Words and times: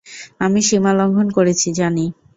আমি 0.39 0.59
সীমালঙ্ঘন 0.67 1.27
করেছি, 1.37 1.67
জানি। 1.73 2.05